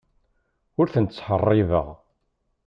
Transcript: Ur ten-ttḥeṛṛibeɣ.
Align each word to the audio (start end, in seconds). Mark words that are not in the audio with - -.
Ur 0.79 0.87
ten-ttḥeṛṛibeɣ. 0.93 1.87